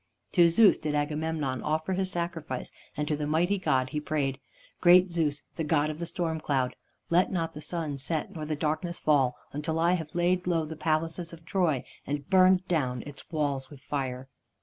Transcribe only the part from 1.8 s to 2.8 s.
his sacrifice